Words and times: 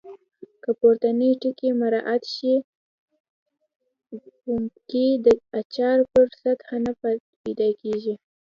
که 0.63 0.69
پورتني 0.79 1.29
ټکي 1.41 1.69
مراعات 1.79 2.23
شي 2.35 2.53
پوپنکې 4.09 5.07
د 5.25 5.27
اچار 5.59 5.97
پر 6.11 6.25
سطحه 6.41 6.77
نه 6.85 6.91
پیدا 7.43 7.69
کېږي. 7.81 8.13